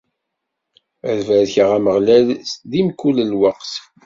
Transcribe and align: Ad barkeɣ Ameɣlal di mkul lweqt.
Ad 1.09 1.19
barkeɣ 1.27 1.69
Ameɣlal 1.77 2.27
di 2.69 2.81
mkul 2.87 3.17
lweqt. 3.31 3.73